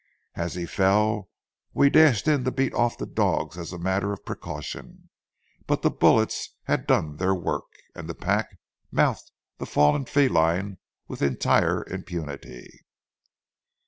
As 0.33 0.55
he 0.55 0.65
fell, 0.65 1.29
we 1.75 1.91
dashed 1.91 2.27
in 2.27 2.43
to 2.43 2.49
beat 2.49 2.73
off 2.73 2.97
the 2.97 3.05
dogs 3.05 3.55
as 3.55 3.71
a 3.71 3.77
matter 3.77 4.11
of 4.11 4.25
precaution, 4.25 5.11
but 5.67 5.83
the 5.83 5.91
bullets 5.91 6.55
had 6.63 6.87
done 6.87 7.17
their 7.17 7.35
work, 7.35 7.67
and 7.93 8.09
the 8.09 8.15
pack 8.15 8.57
mouthed 8.91 9.31
the 9.59 9.67
fallen 9.67 10.05
feline 10.05 10.79
with 11.07 11.21
entire 11.21 11.85
impunity. 11.87 12.83